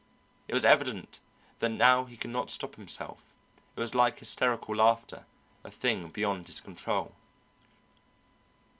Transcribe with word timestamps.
It 0.47 0.55
was 0.55 0.65
evident 0.65 1.19
that 1.59 1.69
now 1.69 2.05
he 2.05 2.17
could 2.17 2.31
not 2.31 2.49
stop 2.49 2.73
himself; 2.73 3.35
it 3.75 3.79
was 3.79 3.93
like 3.93 4.17
hysterical 4.17 4.75
laughter, 4.77 5.27
a 5.63 5.69
thing 5.69 6.07
beyond 6.09 6.47
his 6.47 6.59
control. 6.59 7.13